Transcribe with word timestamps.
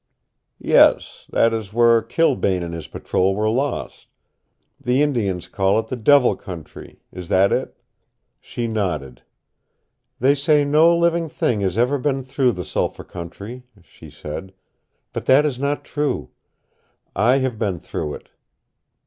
"Yes. 0.57 1.27
That 1.29 1.53
is 1.53 1.73
where 1.73 2.01
Kilbane 2.01 2.63
and 2.63 2.73
his 2.73 2.87
patrol 2.87 3.35
were 3.35 3.51
lost. 3.51 4.07
The 4.79 5.03
Indians 5.03 5.47
call 5.47 5.77
it 5.77 5.89
the 5.89 5.95
Devil 5.95 6.35
Country. 6.35 7.03
Is 7.11 7.27
that 7.27 7.51
it?" 7.51 7.77
She 8.39 8.67
nodded. 8.67 9.21
"They 10.19 10.33
say 10.33 10.65
no 10.65 10.97
living 10.97 11.29
thing 11.29 11.61
has 11.61 11.77
ever 11.77 11.99
been 11.99 12.23
through 12.23 12.53
the 12.53 12.65
Sulphur 12.65 13.03
Country," 13.03 13.61
she 13.83 14.09
said. 14.09 14.55
"But 15.13 15.25
that 15.25 15.45
is 15.45 15.59
not 15.59 15.85
true. 15.85 16.31
I 17.15 17.37
have 17.45 17.59
been 17.59 17.77
through 17.79 18.15
it. 18.15 18.29